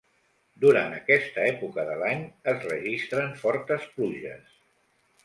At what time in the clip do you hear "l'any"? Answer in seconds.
2.03-2.23